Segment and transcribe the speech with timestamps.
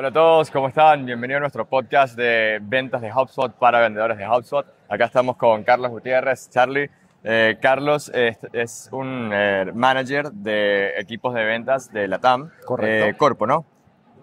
[0.00, 1.04] Hola a todos, ¿cómo están?
[1.04, 4.64] Bienvenidos a nuestro podcast de ventas de HubSpot para vendedores de HubSpot.
[4.88, 6.88] Acá estamos con Carlos Gutiérrez, Charlie.
[7.22, 12.50] Eh, Carlos es, es un eh, manager de equipos de ventas de la TAM.
[12.64, 13.08] Correcto.
[13.08, 13.66] Eh, Corpo, ¿no?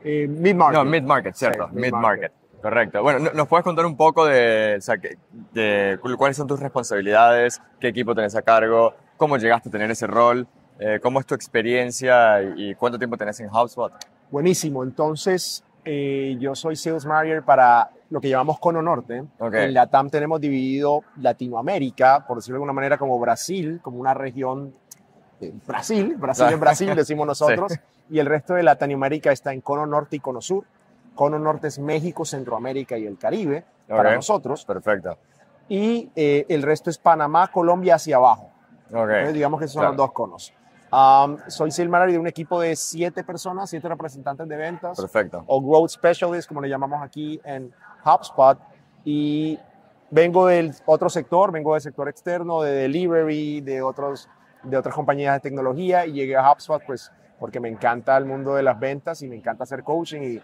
[0.03, 0.79] Eh, mid-market.
[0.79, 1.67] No, mid-market, cierto.
[1.71, 2.31] Sí, mid-market.
[2.59, 3.03] Correcto.
[3.03, 5.19] Bueno, ¿no- ¿nos puedes contar un poco de, o sea, que-
[5.53, 9.91] de cu- cuáles son tus responsabilidades, qué equipo tenés a cargo, cómo llegaste a tener
[9.91, 10.47] ese rol,
[11.03, 13.93] cómo es tu experiencia y, y cuánto tiempo tenés en HubSpot?
[14.31, 14.83] Buenísimo.
[14.83, 19.23] Entonces, eh, yo soy Sales Manager para lo que llamamos Cono Norte.
[19.39, 19.53] Ok.
[19.53, 24.13] En la TAM tenemos dividido Latinoamérica, por decirlo de alguna manera, como Brasil, como una
[24.13, 24.73] región.
[25.41, 27.71] eh, Brasil, Brasil en Brasil, decimos nosotros.
[28.07, 28.15] Sí.
[28.15, 30.63] Y el resto de Latinoamérica está en Cono Norte y Cono Sur.
[31.13, 34.15] Cono Norte es México, Centroamérica y el Caribe, para Ok.
[34.15, 34.63] nosotros.
[34.63, 35.17] Perfecto.
[35.67, 38.49] Y eh, el resto es Panamá, Colombia hacia abajo.
[38.91, 38.95] Ok.
[39.09, 39.91] Entonces, digamos que esos son Claro.
[39.91, 40.53] los dos conos.
[40.91, 45.43] Um, soy sales manager de un equipo de siete personas, siete representantes de ventas Perfecto.
[45.47, 47.73] o growth specialist, como le llamamos aquí en
[48.05, 48.57] HubSpot.
[49.03, 49.59] Y
[50.09, 54.29] vengo del otro sector, vengo del sector externo, de delivery, de, otros,
[54.63, 58.55] de otras compañías de tecnología y llegué a HubSpot pues porque me encanta el mundo
[58.55, 60.41] de las ventas y me encanta hacer coaching y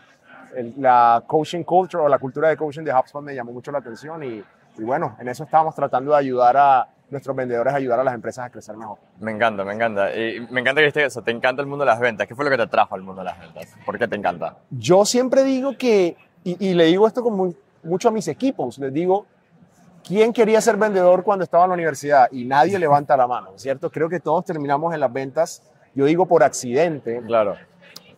[0.56, 3.80] el- la coaching culture o la cultura de coaching de HubSpot me llamó mucho la
[3.80, 4.44] atención y,
[4.78, 8.14] y bueno, en eso estábamos tratando de ayudar a nuestros vendedores a ayudar a las
[8.16, 8.98] empresas a crecer mejor.
[9.20, 10.16] Me encanta, me encanta.
[10.16, 11.22] Y me encanta que esté eso.
[11.22, 12.28] Te encanta el mundo de las ventas.
[12.28, 13.76] ¿Qué fue lo que te trajo al mundo de las ventas?
[13.86, 14.58] ¿Por qué te encanta?
[14.72, 18.80] Yo siempre digo que, y, y le digo esto con mu- mucho a mis equipos,
[18.80, 19.26] les digo,
[20.04, 22.28] ¿quién quería ser vendedor cuando estaba en la universidad?
[22.32, 23.92] Y nadie levanta la mano, ¿cierto?
[23.92, 25.62] Creo que todos terminamos en las ventas,
[25.94, 27.56] yo digo por accidente, Claro.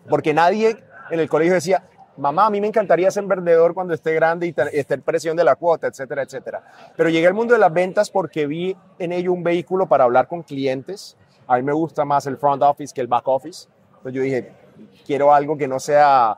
[0.10, 0.78] porque nadie
[1.10, 1.84] en el colegio decía,
[2.18, 5.44] mamá, a mí me encantaría ser vendedor cuando esté grande y esté en presión de
[5.44, 6.64] la cuota, etcétera, etcétera.
[6.96, 10.28] Pero llegué al mundo de las ventas porque vi en ello un vehículo para hablar
[10.28, 11.18] con clientes.
[11.48, 13.68] A mí me gusta más el front office que el back office.
[13.98, 14.52] Entonces yo dije,
[15.06, 16.38] quiero algo que no sea,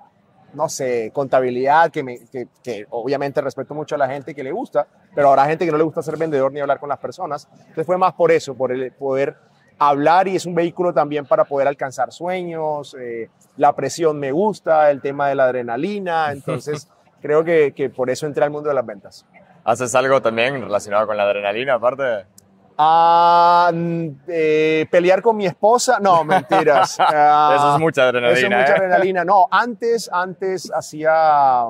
[0.54, 5.46] no sé, contabilidad, que obviamente respeto mucho a la gente que le gusta, pero habrá
[5.46, 7.48] gente que no le gusta ser vendedor ni hablar con las personas.
[7.60, 9.36] Entonces fue más por eso, por el poder
[9.80, 12.96] hablar y es un vehículo también para poder alcanzar sueños.
[13.00, 16.88] eh, la presión me gusta, el tema de la adrenalina, entonces
[17.22, 19.26] creo que, que por eso entré al mundo de las ventas.
[19.64, 22.26] ¿Haces algo también relacionado con la adrenalina aparte?
[22.78, 26.96] Ah, mm, eh, pelear con mi esposa, no, mentiras.
[27.00, 28.38] Ah, Eso es mucha adrenalina.
[28.38, 28.76] Eso es mucha ¿eh?
[28.78, 29.26] adrenalina.
[29.26, 31.64] No, antes, antes hacía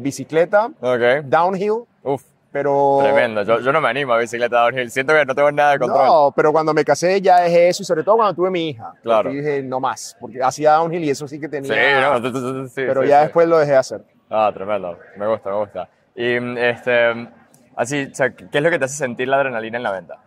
[0.00, 1.24] bicicleta, Ok.
[1.24, 2.22] downhill, Uf,
[2.52, 2.98] pero...
[3.02, 3.42] tremendo.
[3.42, 4.90] Yo, yo no me animo a bicicleta downhill.
[4.90, 6.06] Siento que no tengo nada de control.
[6.06, 8.92] No, pero cuando me casé ya dejé eso y sobre todo cuando tuve mi hija.
[9.02, 9.30] Claro.
[9.30, 11.72] Dije, no más, porque hacía downhill y eso sí que tenía...
[11.72, 13.24] Sí, no, sí, pero sí, ya sí.
[13.24, 14.04] después lo dejé de hacer.
[14.30, 14.98] Ah, tremendo.
[15.16, 15.88] Me gusta, me gusta.
[16.14, 17.28] Y mm, este,
[17.76, 20.18] así, o sea, ¿qué es lo que te hace sentir la adrenalina en la venta?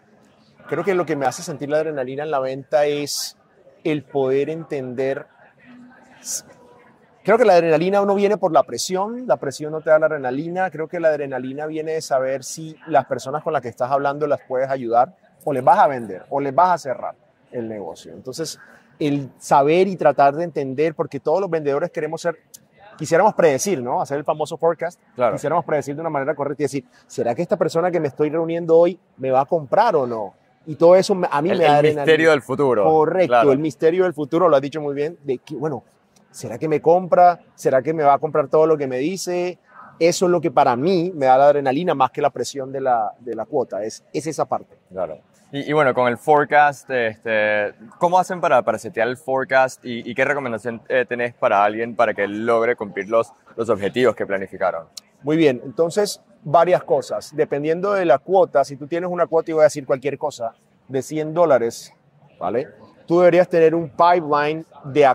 [0.67, 3.37] Creo que lo que me hace sentir la adrenalina en la venta es
[3.83, 5.25] el poder entender.
[7.23, 10.07] Creo que la adrenalina uno viene por la presión, la presión no te da la
[10.07, 10.71] adrenalina.
[10.71, 14.25] Creo que la adrenalina viene de saber si las personas con las que estás hablando
[14.25, 17.15] las puedes ayudar o les vas a vender o les vas a cerrar
[17.51, 18.11] el negocio.
[18.13, 18.59] Entonces,
[18.99, 22.37] el saber y tratar de entender, porque todos los vendedores queremos ser,
[22.97, 24.01] quisiéramos predecir, ¿no?
[24.01, 24.99] Hacer el famoso forecast.
[25.15, 25.33] Claro.
[25.35, 28.31] Quisiéramos predecir de una manera correcta y decir, ¿será que esta persona que me estoy
[28.31, 30.33] reuniendo hoy me va a comprar o no?
[30.65, 32.01] Y todo eso a mí El, me da el adrenalina.
[32.03, 32.83] misterio del futuro.
[32.83, 33.51] Correcto, Claro.
[33.51, 35.83] el misterio del futuro, lo has dicho muy bien, de que, bueno,
[36.31, 37.39] ¿será que me compra?
[37.55, 39.59] ¿Será que me va a comprar todo lo que me dice?
[39.99, 42.81] Eso es lo que para mí me da la adrenalina más que la presión de
[42.81, 44.75] la, de la cuota, es, es esa parte.
[44.89, 45.19] Claro.
[45.51, 50.09] Y, y bueno, con el forecast, este, ¿cómo hacen para, para setear el forecast y,
[50.09, 54.25] y qué recomendación eh, tenés para alguien para que logre cumplir los, los objetivos que
[54.25, 54.87] planificaron?
[55.23, 57.35] Muy bien, entonces varias cosas.
[57.35, 60.53] Dependiendo de la cuota, si tú tienes una cuota, y voy a decir cualquier cosa,
[60.87, 61.93] de 100 dólares,
[62.39, 62.67] ¿vale?
[63.05, 65.05] Tú deberías tener un pipeline de,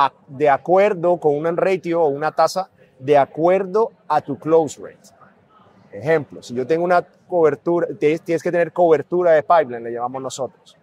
[0.00, 2.70] a- de acuerdo con un ratio o una tasa
[3.00, 5.10] de acuerdo a tu close rate.
[5.90, 10.22] Ejemplo, si yo tengo una cobertura, tienes, tienes que tener cobertura de pipeline, le llamamos
[10.22, 10.76] nosotros.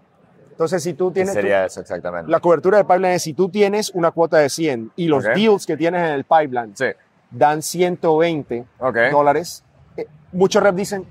[0.52, 1.34] Entonces, si tú ¿Qué tienes...
[1.34, 2.30] sería eso exactamente?
[2.30, 5.66] la cobertura de pipeline es si tú tienes una cuota de 100 y los deals
[5.66, 6.88] que tienes en el pipeline Sí,
[7.32, 8.98] dan 120 ok.
[9.12, 9.64] dólares.
[9.96, 11.06] Eh, muchos reps dicen,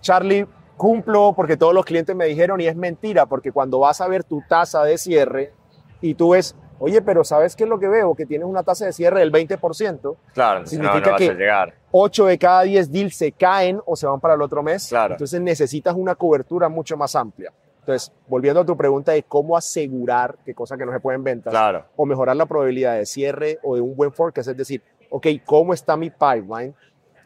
[0.00, 0.46] Charlie,
[0.76, 4.22] cumplo porque todos los clientes me dijeron y es mentira, porque cuando vas a ver
[4.24, 5.52] tu tasa de cierre
[6.00, 8.14] y tú ves, oye, pero ¿sabes qué es lo que veo?
[8.14, 11.30] Que tienes una tasa de cierre del 20%, Claro, entonces no, no significa vas que-
[11.30, 11.74] a llegar.
[11.90, 14.88] 8 de cada 10 deals se caen o se van para el otro mes.
[14.88, 15.14] Claro.
[15.14, 17.52] Entonces necesitas una cobertura mucho más amplia.
[17.80, 21.50] Entonces, volviendo a tu pregunta de cómo asegurar que cosas que no se pueden ventas
[21.50, 21.84] Claro.
[21.96, 25.72] o mejorar la probabilidad de cierre o de un buen forecast, es decir, ok, ¿cómo
[25.72, 26.74] está mi pipeline?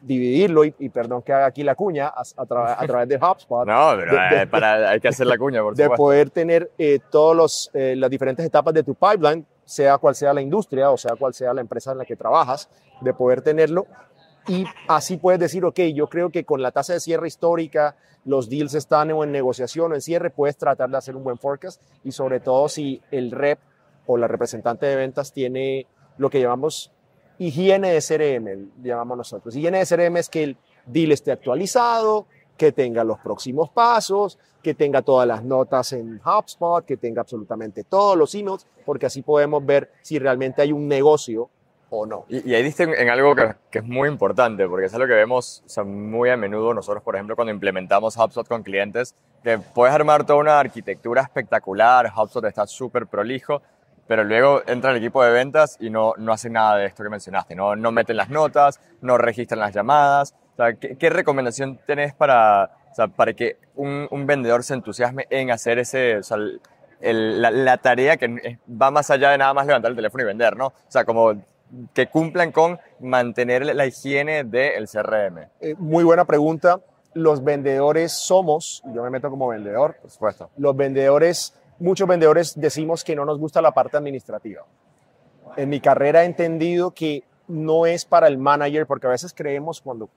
[0.05, 3.15] Dividirlo, y, y perdón que haga aquí la cuña, a, a tra- a través de
[3.15, 6.03] HubSpot, No, pero de- de- eh, para, hay que hacer la cuña, por de supuesto.
[6.03, 10.91] poder tener eh, todas las diferentes etapas de tu pipeline, sea cual sea la industria
[10.91, 12.69] o sea cual sea la empresa en la que trabajas,
[13.01, 13.85] de poder tenerlo.
[14.47, 17.95] Y así puedes decir, ok, yo creo que con la tasa de cierre histórica,
[18.25, 21.81] los deals están en negociación o en cierre, puedes tratar de hacer un buen forecast
[22.03, 23.59] y sobre todo si el rep
[24.05, 26.91] o la representante de ventas tiene lo que llamamos
[27.39, 29.55] higiene de CRM, llamamos nosotros.
[29.55, 32.27] Higiene de CRM es que el deal esté actualizado,
[32.57, 37.83] que tenga los próximos pasos, que tenga todas las notas en HubSpot, que tenga absolutamente
[37.83, 41.49] todos los emails, porque así podemos ver si realmente hay un negocio
[41.89, 42.25] o no.
[42.29, 45.63] Y, ahí diste en, algo que, que, es muy importante, porque es algo que vemos
[45.85, 50.39] muy a menudo nosotros, por ejemplo, cuando implementamos HubSpot con clientes, que puedes armar toda
[50.39, 53.61] una arquitectura espectacular, HubSpot está súper prolijo,
[54.07, 57.09] pero luego entra el equipo de ventas y no, no hace nada de esto que
[57.09, 60.35] mencionaste, no, no meten las notas, no registran las llamadas.
[60.53, 65.25] O sea, ¿qué, recomendación tenés para, o sea, para que un, un, vendedor se entusiasme
[65.29, 66.37] en hacer ese, o sea,
[67.01, 70.27] el, la, la, tarea que va más allá de nada más levantar el teléfono y
[70.27, 70.67] vender, ¿no?
[70.67, 71.33] O sea, como
[71.93, 75.49] que cumplan con mantener la higiene del CRM.
[75.59, 76.79] Eh, muy buena pregunta.
[77.13, 83.03] Los vendedores somos, yo me meto como vendedor, por supuesto, los vendedores muchos vendedores decimos
[83.03, 84.65] que no nos gusta la parte administrativa.
[85.57, 89.81] En mi carrera he entendido que no es para el manager, porque a veces creemos
[89.81, 90.09] cuando...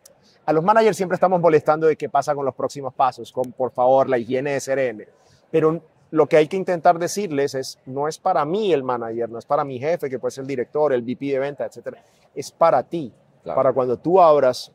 [0.45, 3.73] A los managers siempre estamos molestando de qué pasa con los próximos pasos, con por
[3.73, 5.05] favor la higiene de CRM.
[5.51, 9.39] Pero lo que hay que intentar decirles es, no es para mí el manager, no
[9.39, 12.03] es para mi jefe, que puede ser el director, el VP de venta, etcétera.
[12.35, 13.13] Es para ti,
[13.45, 14.73] para cuando tú abras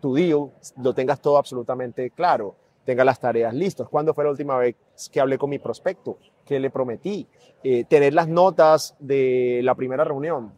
[0.00, 0.50] tu deal,
[0.82, 3.88] lo tengas todo absolutamente claro tenga las tareas listas.
[3.88, 4.76] ¿Cuándo fue la última vez
[5.10, 6.18] que hablé con mi prospecto?
[6.44, 7.26] ¿Qué le prometí?
[7.62, 10.52] Eh, tener las notas de la primera reunión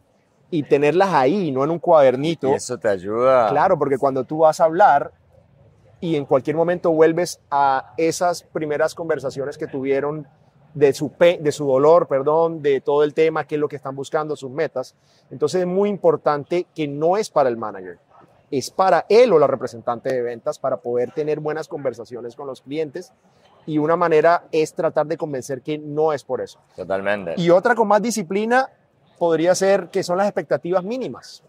[0.49, 2.49] y tenerlas ahí, no en un cuadernito.
[2.49, 3.49] Y eso te ayuda.
[3.49, 5.11] Claro, porque cuando tú vas a hablar
[5.99, 10.27] y en cualquier momento vuelves a esas primeras conversaciones que tuvieron
[10.73, 13.95] de su, de su dolor, perdón, de todo el tema, qué es lo que están
[13.95, 14.95] buscando, sus metas.
[15.31, 17.97] Entonces es muy importante que no es para el manager
[18.51, 22.61] es para él o la representante de ventas para poder tener buenas conversaciones con los
[22.61, 23.11] clientes
[23.65, 26.59] y una manera es tratar de convencer que no es por eso.
[26.75, 27.33] Totalmente.
[27.37, 28.69] Y otra con más disciplina
[29.17, 31.43] podría ser que son las expectativas mínimas.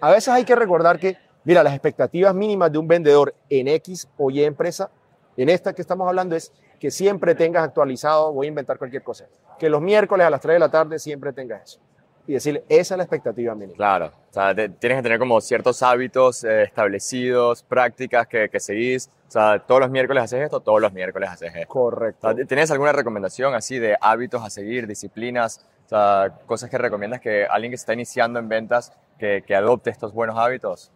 [0.00, 4.08] A veces hay que recordar que, mira, las expectativas mínimas de un vendedor en X
[4.18, 4.90] o Y empresa,
[5.36, 9.26] en esta que estamos hablando, es que siempre tengas actualizado, voy a inventar cualquier cosa,
[9.58, 11.80] que los miércoles a las 3 de la tarde siempre tengas eso
[12.26, 13.76] y decirle, esa es la expectativa mínima.
[13.76, 19.10] Claro, o sea, tienes que tener como ciertos hábitos eh, establecidos, prácticas que, que, seguís.
[19.28, 21.68] O sea, todos los miércoles haces esto, todos los miércoles haces esto.
[21.68, 22.34] Correcto.
[22.46, 27.44] ¿Tienes alguna recomendación así de hábitos a seguir, disciplinas, o sea, cosas que recomiendas que
[27.44, 30.90] alguien que está iniciando en ventas, que, que adopte estos buenos hábitos?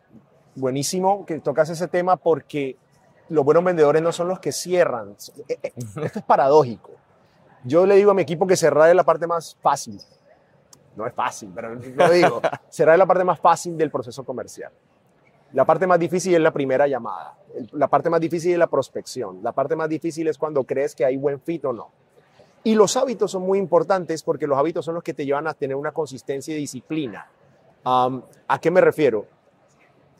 [0.55, 2.77] Buenísimo que tocas ese tema porque
[3.29, 5.15] los buenos vendedores no son los que cierran.
[5.49, 5.73] Eh, eh,
[6.03, 6.93] esto es paradójico.
[7.65, 10.01] Yo le digo a mi equipo que cerrar es la parte más fácil
[10.99, 14.73] no es fácil, pero lo digo, será la parte más fácil del proceso comercial.
[15.53, 17.39] La parte más difícil es la primera llamada.
[17.73, 19.43] La parte más difícil es la prospección.
[19.43, 21.91] La parte más difícil es cuando crees que hay buen fit o no.
[22.65, 25.55] Y los hábitos son muy importantes porque los hábitos son los que te llevan a
[25.55, 27.31] tener una consistencia y disciplina.
[27.85, 29.25] ¿A qué me refiero?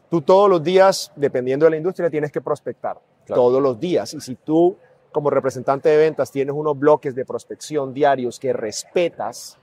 [0.09, 2.99] Tú todos los días, dependiendo de la industria, tienes que prospectar.
[3.27, 4.15] Todos los días.
[4.15, 4.79] Y si tú,
[5.13, 9.59] como representante de ventas, tienes unos bloques de prospección diarios que respetas,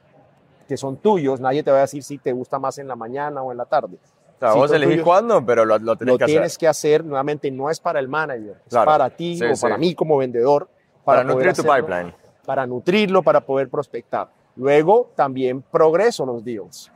[0.68, 3.42] que son tuyos, nadie te va a decir si te gusta más en la mañana
[3.42, 3.98] o en la tarde.
[4.36, 6.60] O sea, vos elegís cuándo, pero lo, lo, tenés, que, tienes hacer.
[6.60, 7.06] que hacer.
[7.06, 10.68] Nuevamente, no es para el manager, es para ti o para mí como vendedor.
[11.04, 12.14] Para, nutrir tu pipeline.
[12.46, 14.28] Para nutrirlo, para poder prospectar.
[14.56, 16.92] Luego, también progreso los deals.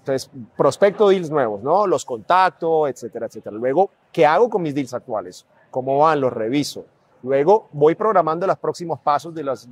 [0.00, 1.86] Entonces, prospecto deals nuevos, ¿no?
[1.86, 3.56] Los contacto, etcétera, etcétera.
[3.56, 5.46] Luego, ¿qué hago con mis deals actuales?
[5.70, 6.20] ¿Cómo van?
[6.20, 6.84] Los reviso.
[7.22, 9.68] Luego voy programando los próximos pasos de las,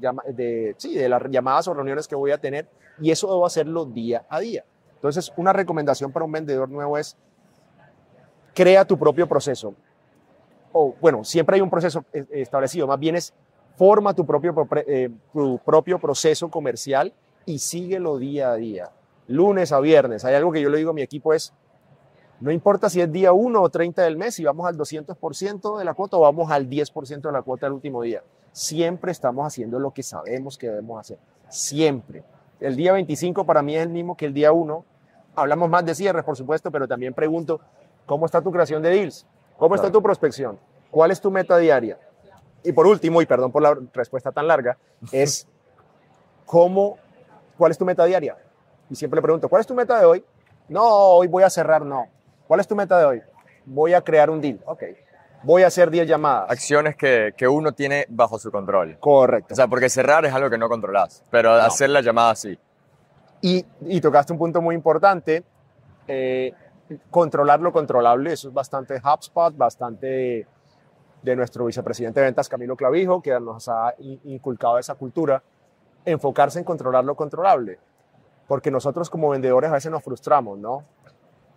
[1.30, 2.69] llamadas o reuniones que voy a tener
[3.00, 4.64] y eso debo hacerlo día a día.
[4.95, 7.16] Entonces, una recomendación para un vendedor nuevo es
[8.54, 9.75] crea tu propio proceso.
[10.73, 13.35] O bueno, siempre hay un proceso eh, establecido, más bien es
[13.76, 14.54] forma tu propio,
[14.87, 17.12] eh, tu propio proceso comercial
[17.47, 18.90] y síguelo día a día,
[19.26, 20.25] lunes a viernes.
[20.25, 21.52] Hay algo que yo le digo a mi equipo es,
[22.40, 25.85] no importa si es día 1 o 30 del mes, si vamos al 200% de
[25.85, 28.23] la cuota o vamos al 10% de la cuota del último día.
[28.52, 31.18] Siempre estamos haciendo lo que sabemos que debemos hacer.
[31.50, 32.25] Siempre.
[32.59, 34.85] El día 25 para mí es el mismo que el día 1.
[35.37, 37.61] Hablamos más de cierres, por supuesto, pero también pregunto,
[38.06, 39.26] ¿cómo está tu creación de deals?
[39.59, 40.59] ¿Cómo está tu prospección?
[40.90, 41.99] ¿Cuál es tu meta diaria?
[42.64, 44.78] Y por último, y perdón por la respuesta tan larga,
[45.12, 45.47] es
[46.47, 46.97] ¿cómo,
[47.59, 48.37] ¿cuál es tu meta diaria?
[48.88, 50.25] Y siempre le pregunto, ¿cuál es tu meta de hoy?
[50.68, 52.06] No, hoy voy a cerrar, no.
[52.50, 53.23] ¿Cuál es tu meta de hoy?
[53.64, 54.59] Voy a crear un deal.
[54.66, 54.83] Ok.
[55.45, 56.50] Voy a hacer 10 llamadas.
[56.50, 58.97] Acciones que, que, uno tiene bajo su control.
[58.99, 59.54] Correcto.
[59.54, 62.59] O sea, porque cerrar es algo que no controlas, pero hacer la llamada sí.
[63.40, 65.45] Y, y tocaste un punto muy importante,
[66.09, 66.52] eh,
[67.09, 70.45] controlar lo controlable, eso es bastante HubSpot, bastante
[71.23, 75.40] de, nuestro vicepresidente de ventas Camilo Clavijo, que nos ha in- inculcado esa cultura,
[76.04, 77.78] enfocarse en controlar lo controlable,
[78.49, 80.83] porque nosotros como vendedores a veces nos frustramos, ¿no?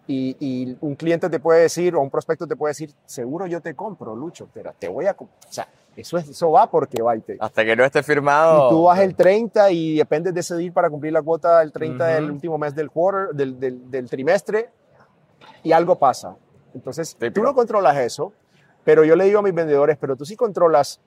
[0.06, 3.62] Y, y un cliente te puede decir, o un prospecto te puede decir, seguro yo
[3.62, 5.16] te compro, Lucho, pero te voy a...
[5.16, 5.30] comp-".
[5.30, 7.38] O sea, eso, es, eso va porque va y te...
[7.40, 8.66] Hasta que no esté firmado.
[8.66, 11.72] Y tú vas el 30 y dependes de ese deal para cumplir la cuota el
[11.72, 12.34] 30 del Ujú.
[12.34, 14.70] último mes del quarter, del, del, del trimestre,
[15.64, 16.36] y algo pasa.
[16.74, 17.36] Entonces, Típico.
[17.36, 18.34] tú no controlas eso,
[18.84, 21.00] pero yo le digo a mis vendedores, pero tú sí controlas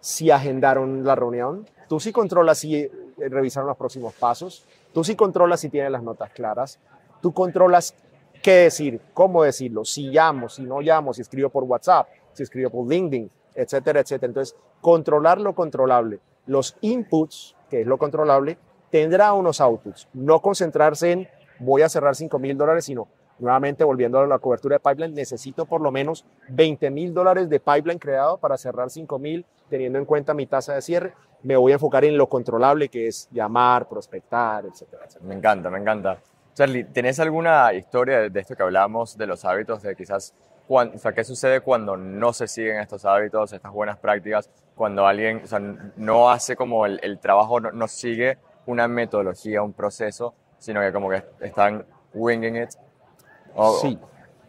[0.00, 5.16] si agendaron la reunión, tú sí controlas si eh, revisaron los próximos pasos, tú sí
[5.16, 6.78] controlas si tienen las notas claras,
[7.22, 7.94] tú controlas
[8.42, 12.70] qué decir, cómo decirlo, si llamo, si no llamo, si escribo por WhatsApp, si escribo
[12.70, 14.30] por LinkedIn, etcétera, etcétera.
[14.30, 16.20] Entonces, controlar lo controlable.
[16.46, 18.58] Los inputs, que es lo controlable,
[18.90, 20.08] tendrá unos outputs.
[20.14, 21.28] No concentrarse en
[21.58, 25.66] voy a cerrar 5 mil dólares, sino nuevamente volviendo a la cobertura de pipeline, necesito
[25.66, 30.04] por lo menos 20 mil dólares de pipeline creado para cerrar 5 mil, teniendo en
[30.04, 31.14] cuenta mi tasa de cierre.
[31.42, 35.28] Me voy a enfocar en lo controlable, que es llamar, prospectar, etcétera, etcétera.
[35.28, 36.18] Me encanta, me encanta.
[36.58, 40.34] Charlie, ¿tenés alguna historia de- esto que hablamos de los hábitos, de quizás,
[40.66, 45.06] cuan- o sea, qué sucede cuando no se siguen estos hábitos, estas buenas prácticas, cuando
[45.06, 49.72] alguien o sea, no hace como el, el trabajo, no, no sigue una metodología, un
[49.72, 52.70] proceso, sino que como que están winging it?
[53.54, 53.96] O- Sí.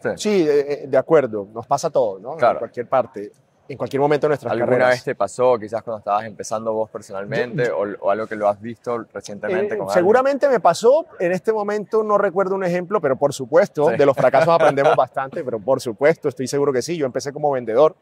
[0.02, 0.10] sí.
[0.18, 2.38] Sí, eh, eh, de acuerdo, nos pasa todo, ¿no?
[2.38, 2.54] Claro.
[2.56, 3.32] En cualquier parte,
[3.70, 4.90] en cualquier momento de nuestras ¿Alguna carreras.
[4.90, 8.60] vez te pasó, quizás cuando estabas empezando vos personalmente, o, o algo que lo has
[8.60, 9.94] visto recientemente Eh, con alguien?
[9.94, 13.96] seguramente me pasó, en este momento no recuerdo un ejemplo, pero por supuesto, Sí.
[13.98, 16.98] de los fracasos aprendemos bastante, pero por supuesto, estoy seguro que sí.
[16.98, 17.96] Yo empecé como vendedor,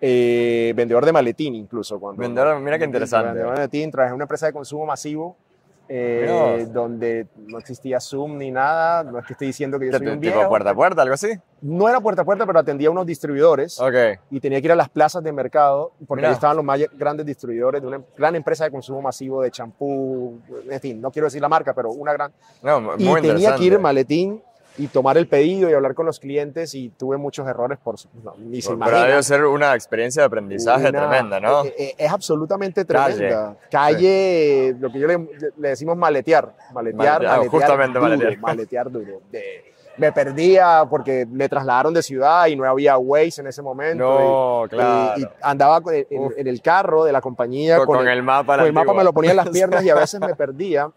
[0.00, 1.98] eh, vendedor de maletín incluso.
[2.00, 3.26] Cuando, Vendedor, mira qué interesante.
[3.28, 5.36] Vendedor de maletín, trabajé en una empresa de consumo masivo,
[5.92, 10.06] eh, donde no existía Zoom ni nada, no es que estoy diciendo que yo soy
[10.06, 10.48] un Tipo viejo.
[10.48, 11.28] puerta a puerta, algo así?
[11.62, 13.94] No era puerta a puerta, pero atendía a unos distribuidores Ok.
[14.30, 16.28] y tenía que ir a las plazas de mercado porque Mira.
[16.28, 20.38] ahí estaban los más grandes distribuidores de una gran empresa de consumo masivo de champú,
[20.70, 22.32] en fin, no quiero decir la marca, pero una gran...
[22.62, 24.40] No, muy Y tenía que ir maletín
[24.78, 28.34] y tomar el pedido y hablar con los clientes y tuve muchos errores por no,
[28.38, 31.64] ni se Pero debe ser una experiencia de aprendizaje Una- tremenda, ¿no?
[31.64, 33.16] eh, eh, Es, absolutamente Calle.
[33.16, 33.56] tremenda.
[33.70, 35.18] Calle, lo que yo le,
[35.58, 36.54] le decimos maletear.
[36.72, 38.38] Maletear, Maletear, maletear justamente duro, maletear.
[38.40, 39.20] maletear duro.
[39.30, 39.64] De-
[39.96, 44.02] me perdía porque me trasladaron de ciudad y no había Waze en ese momento.
[44.04, 45.12] No, y- claro.
[45.18, 48.56] y, y andaba en, en el carro de la compañía con, con el mapa.
[48.56, 50.90] con el mapa me lo ponía en las piernas y a veces me perdía.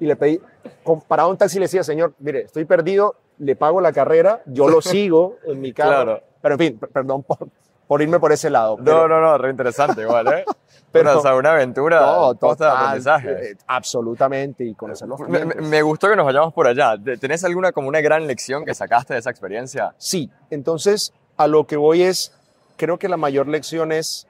[0.00, 0.40] Y le pedí,
[0.82, 4.68] con- paraba un taxi le decía, señor, mire, estoy perdido, le pago la carrera, yo
[4.68, 6.04] lo sigo en mi carro.
[6.04, 6.20] Claro.
[6.42, 7.48] Pero en fin, per- perdón por,
[7.86, 8.76] por irme por ese lado.
[8.78, 10.44] No, pero- no, no, re interesante igual, ¿eh?
[10.94, 13.50] Pero- Pero, o sea, una aventura No, posta de total, aprendizaje.
[13.50, 16.96] eh, absolutamente, y conocer los Me, me- me gustó que nos vayamos por allá.
[17.02, 19.92] ¿Te- ¿Tenés alguna como una gran lección que sacaste de esa experiencia?
[19.98, 22.32] Sí, entonces a lo que voy es,
[22.76, 24.28] creo que la mayor lección es,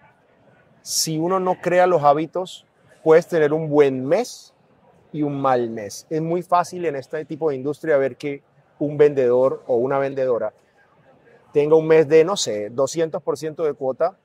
[0.81, 2.65] si uno no crea los hábitos,
[3.03, 4.54] puedes tener un buen mes
[5.15, 6.07] y un mal mes.
[6.11, 8.43] Es muy fácil en este tipo de industria ver que
[8.81, 10.53] un vendedor o una vendedora
[11.53, 14.17] tenga un mes de, no sé, 200% de cuota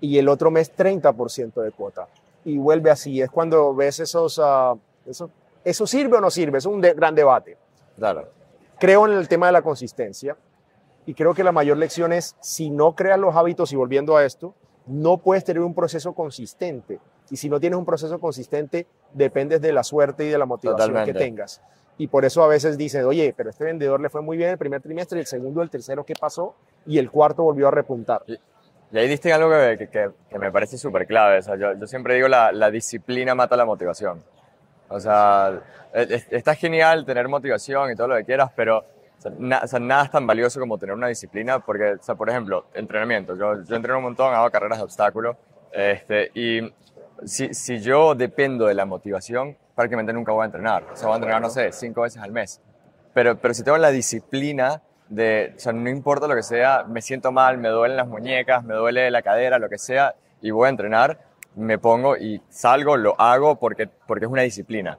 [0.00, 2.08] y el otro mes 30% de cuota.
[2.44, 3.20] Y vuelve así.
[3.22, 4.40] Es cuando ves esos...
[4.42, 4.74] ah,
[5.06, 5.30] eso,
[5.64, 6.58] ¿Eso sirve o no sirve?
[6.58, 7.56] Es un de- gran debate
[7.96, 8.28] Claro.
[8.80, 10.36] creo en el tema de la consistencia
[11.06, 14.24] y creo que la mayor lección es si no creas los hábitos y volviendo a
[14.24, 14.54] esto,
[14.86, 16.98] no puedes tener un proceso consistente.
[17.30, 20.88] Y si no tienes un proceso consistente, dependes de la suerte y de la motivación
[20.88, 21.12] Totalmente.
[21.12, 21.60] que tengas.
[21.98, 24.58] Y por eso a veces dicen, oye, pero este vendedor le fue muy bien el
[24.58, 26.54] primer trimestre, el segundo, el tercero, ¿qué pasó?
[26.86, 28.22] Y el cuarto volvió a repuntar.
[28.26, 31.38] Y ahí diste algo que, que- que- que me parece súper clave.
[31.38, 34.22] O sea, yo, yo siempre digo la, la disciplina mata la motivación.
[34.88, 35.60] O sea,
[35.94, 39.60] es- es- está genial tener motivación y todo lo que quieras, pero o sea, na-
[39.62, 42.66] o sea, nada es tan valioso como tener una disciplina, porque, o sea, por ejemplo,
[42.74, 43.36] entrenamiento.
[43.36, 45.36] Yo, yo entreno un montón, hago carreras de obstáculos,
[45.72, 46.60] este, y
[47.24, 50.84] si, si yo dependo de la motivación, prácticamente nunca voy a entrenar.
[50.92, 52.60] O sea, voy a entrenar, no sé, cinco veces al mes.
[53.14, 57.02] Pero, pero si tengo la disciplina de, o sea, no importa lo que sea, me
[57.02, 60.66] siento mal, me duelen las muñecas, me duele la cadera, lo que sea, y voy
[60.66, 61.18] a entrenar,
[61.54, 64.98] me pongo y salgo, lo hago porque, porque es una disciplina.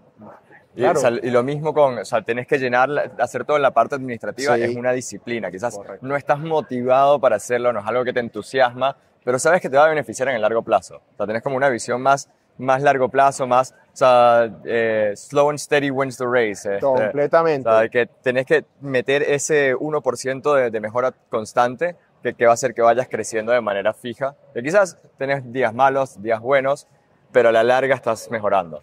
[0.76, 0.98] Y, Claro.
[0.98, 2.90] o sea, y lo mismo con, o sea, tenés que llenar,
[3.20, 4.64] hacer toda la parte administrativa, Sí.
[4.64, 5.52] es una disciplina.
[5.52, 6.06] Quizás Correcto.
[6.06, 9.78] no estás motivado para hacerlo, no es algo que te entusiasma, pero sabes que te
[9.78, 10.98] va a beneficiar en el largo plazo.
[11.14, 12.28] O sea, tenés como una visión más,
[12.58, 16.52] más largo plazo, más, o sea, eh, slow and steady wins the race.
[16.68, 16.80] este.
[16.80, 17.70] Completamente.
[17.70, 22.52] O sea, que tenés que meter ese 1% de, de mejora constante que, que va
[22.52, 24.36] a hacer que vayas creciendo de manera fija.
[24.54, 26.88] Que quizás tenés días malos, días buenos,
[27.32, 28.82] pero a la larga estás mejorando.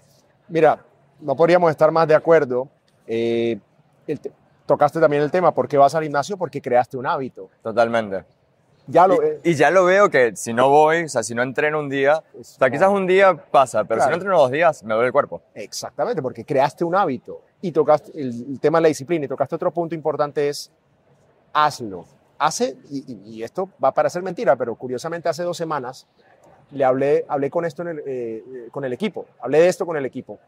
[0.48, 0.80] Mira,
[1.20, 2.68] no podríamos estar más de acuerdo.
[3.06, 3.58] Eh,
[4.06, 4.20] el
[4.66, 6.36] tocaste también el tema, ¿por qué vas al gimnasio?
[6.36, 7.50] Porque creaste un hábito.
[7.62, 8.24] Totalmente.
[8.86, 11.34] Ya lo eh, Y, y ya lo veo que si no voy, o sea, si
[11.34, 14.50] no entreno un día, o sea, quizás un día pasa, pero si no entreno dos
[14.50, 15.42] días, me duele el cuerpo.
[15.54, 19.54] Exactamente, porque creaste un hábito y tocaste el, el tema de la disciplina y tocaste
[19.54, 20.72] otro punto importante es
[21.52, 22.04] hazlo.
[22.38, 26.06] Hace, y, esto va a parecer mentira, pero curiosamente hace dos semanas
[26.70, 29.84] le hablé, hablé con esto en el, eh, eh, con el equipo, hablé de esto
[29.84, 30.38] con el equipo.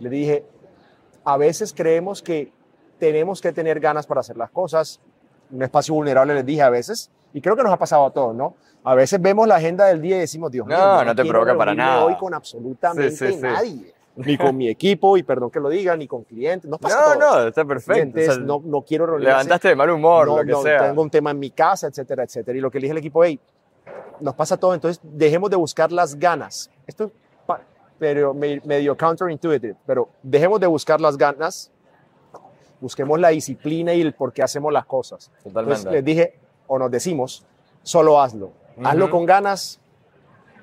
[0.00, 0.44] Le dije,
[1.24, 2.52] a veces creemos que
[2.98, 5.00] tenemos que tener ganas para hacer las cosas,
[5.50, 8.34] un espacio vulnerable les dije a veces, y creo que nos ha pasado a todos,
[8.34, 8.54] ¿no?
[8.84, 11.56] A veces vemos la agenda del día y decimos, Dios mío, No, no te provoca
[11.56, 12.04] para nada.
[12.04, 13.40] hoy con absolutamente Sí, sí, sí.
[13.40, 16.96] nadie, ni con mi equipo, y perdón que lo diga, ni con clientes, nos pasa
[16.96, 17.42] No, a todos.
[17.42, 18.18] no, está perfecto.
[18.20, 19.30] o sea, no, no quiero reunirme.
[19.30, 20.88] levantaste de mal humor, no, lo que no, sea.
[20.88, 22.56] tengo un tema en mi casa, etcétera, etcétera.
[22.56, 23.38] Y lo que le dije al equipo, hey,
[24.20, 26.70] nos pasa todo, entonces dejemos de buscar las ganas.
[26.86, 27.10] Esto
[28.00, 31.70] pero me- medio counterintuitive, pero dejemos de buscar las ganas,
[32.80, 35.30] busquemos la disciplina y el por qué hacemos las cosas.
[35.44, 35.60] Totalmente.
[35.80, 37.44] Entonces les dije, o nos decimos,
[37.82, 38.52] solo hazlo.
[38.82, 39.12] Hazlo Ujú.
[39.16, 39.78] con ganas,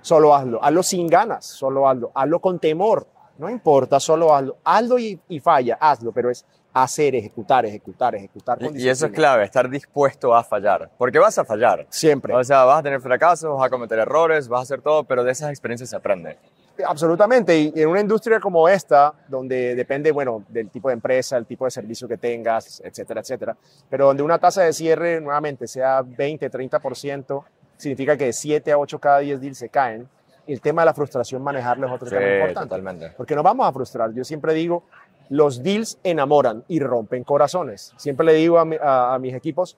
[0.01, 0.59] solo hazlo.
[0.63, 2.11] Hazlo sin ganas, solo hazlo.
[2.15, 3.05] Hazlo con temor,
[3.37, 4.57] no importa, solo hazlo.
[4.63, 8.59] Hazlo y, y falla, hazlo, pero es hacer, ejecutar, ejecutar, ejecutar.
[8.59, 10.89] con Y, eso es clave, estar dispuesto a fallar.
[10.97, 11.85] Porque vas a fallar.
[11.89, 12.33] Siempre.
[12.35, 15.23] O sea, vas a tener fracasos, vas a cometer errores, vas a hacer todo, pero
[15.23, 16.37] de esas experiencias se aprende.
[16.85, 17.57] Absolutamente.
[17.57, 21.65] Y en una industria como esta, donde depende, bueno, del tipo de empresa, el tipo
[21.65, 23.55] de servicio que tengas, etcétera, etcétera,
[23.89, 27.43] pero donde una tasa de cierre nuevamente sea 20, 30%,
[27.77, 30.07] significa que de 7 a 8 cada 10 deals se caen.
[30.47, 32.69] El tema de la frustración, manejarlo es otro Sí, tema importante.
[32.69, 33.13] totalmente.
[33.17, 34.13] Porque nos vamos a frustrar.
[34.13, 34.83] Yo siempre digo,
[35.29, 37.93] los deals enamoran y rompen corazones.
[37.97, 39.77] Siempre le digo a, mi- a- a mis equipos,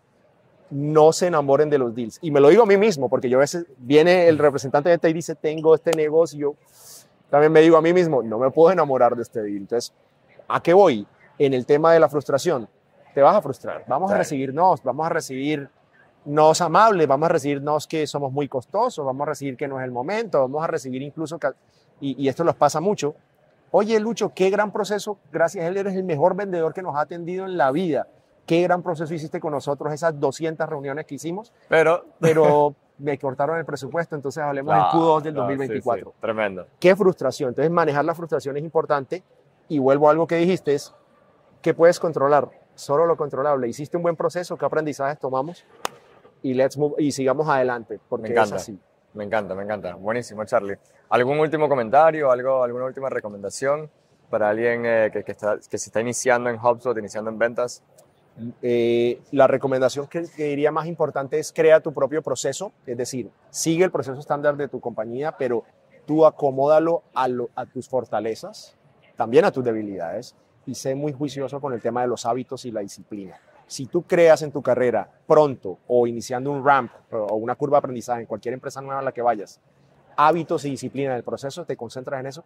[0.70, 2.20] no se enamoren de los deals.
[2.22, 4.94] Y me lo digo a mí mismo, porque yo a veces viene el representante de
[4.94, 6.56] venta y dice, tengo este negocio.
[7.30, 9.58] También me digo a mí mismo, no me puedo enamorar de este deal.
[9.58, 9.94] Entonces,
[10.48, 11.08] ¿a qué voy?
[11.38, 12.68] En el tema de la frustración,
[13.14, 13.86] te vas a frustrar.
[13.88, 15.70] Vamos a recibir nos, vamos a recibir
[16.26, 19.80] nos amables, vamos a recibir nos que somos muy costosos, vamos a recibir que no
[19.80, 21.40] es el momento, vamos a recibir incluso,
[22.02, 23.16] y, y esto nos pasa mucho,
[23.72, 25.20] Oye, Lucho, qué gran proceso.
[25.32, 28.08] Gracias a él eres el mejor vendedor que nos ha atendido en la vida.
[28.50, 32.04] Qué gran proceso hiciste con nosotros, esas 200 reuniones que hicimos, Pero...
[32.20, 36.10] pero me cortaron el presupuesto, entonces hablemos No, en Q2 del no, sí, 2024.
[36.10, 36.66] sí, tremendo.
[36.80, 37.50] Qué frustración.
[37.50, 39.22] Entonces, manejar la frustración es importante.
[39.68, 40.96] Y vuelvo a algo que dijiste, es
[41.62, 43.68] que puedes controlar, solo lo controlable.
[43.68, 45.64] Hiciste un buen proceso, qué aprendizajes tomamos
[46.42, 48.56] y, let's move, y sigamos adelante, porque Me es encanta.
[48.56, 48.80] así.
[49.14, 49.94] Me encanta, me encanta.
[49.94, 50.76] Buenísimo, Charlie.
[51.10, 53.92] ¿Algún último comentario, algo, alguna última recomendación
[54.32, 57.84] para alguien eh, que, que está, que se está iniciando en HubSpot, iniciando en ventas?
[58.62, 63.84] Eh, la recomendación que, diría más importante es crea tu propio proceso, es decir, sigue
[63.84, 65.64] el proceso estándar de tu compañía, pero
[66.06, 67.28] tú acomódalo a,
[67.66, 68.76] tus fortalezas,
[69.16, 72.72] también a tus debilidades, y sé muy juicioso con el tema de los hábitos y
[72.72, 73.40] la disciplina.
[73.68, 78.22] Si tú creas en tu carrera pronto o iniciando un ramp o una curva aprendizaje
[78.22, 79.60] en cualquier empresa nueva a la que vayas,
[80.16, 82.44] hábitos y disciplina del proceso, te concentras en eso,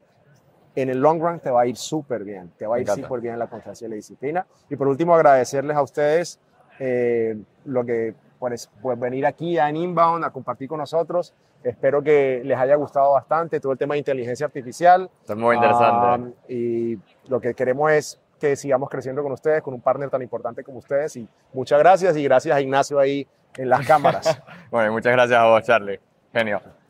[0.75, 3.21] en el long run te va a ir súper bien, te va a ir súper
[3.21, 4.45] bien la constancia y la disciplina.
[4.69, 6.39] Y por último, agradecerles a ustedes
[6.79, 11.33] eh, lo que pues, pues venir aquí a en Inbound a compartir con nosotros.
[11.63, 15.09] Espero que les haya gustado bastante todo el tema de inteligencia artificial.
[15.21, 16.23] Está muy interesante.
[16.23, 20.21] Um, y lo que queremos es que sigamos creciendo con ustedes, con un partner tan
[20.21, 21.15] importante como ustedes.
[21.15, 24.41] Y muchas gracias y gracias a Ignacio ahí en las cámaras.
[24.71, 25.99] bueno, muchas gracias a vos, Charlie.
[26.33, 26.82] Genio.